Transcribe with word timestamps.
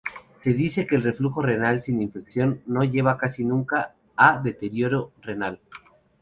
Se 0.43 0.55
dice 0.55 0.87
que 0.87 0.95
el 0.95 1.03
reflujo 1.03 1.43
sin 1.79 2.01
infección 2.01 2.63
no 2.65 2.83
lleva 2.83 3.19
casi 3.19 3.45
nunca 3.45 3.93
a 4.15 4.39
deterioro 4.39 5.11
renal. 5.21 5.59